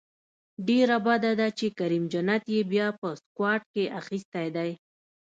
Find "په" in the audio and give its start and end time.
2.99-3.07